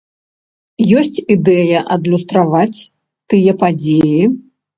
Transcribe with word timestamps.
Ёсць 1.01 1.17
ідэя 1.35 1.81
адлюстраваць 1.97 2.79
тыя 3.29 3.57
падзеі? 3.61 4.21